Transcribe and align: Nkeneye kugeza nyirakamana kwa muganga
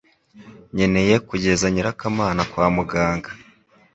Nkeneye 0.73 1.15
kugeza 1.27 1.65
nyirakamana 1.73 2.41
kwa 2.51 2.65
muganga 2.75 3.29